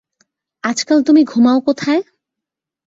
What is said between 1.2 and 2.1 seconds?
ঘুমাও কোথায়?